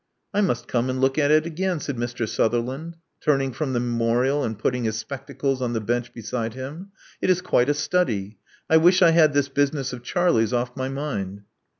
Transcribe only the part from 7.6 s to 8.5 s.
a study.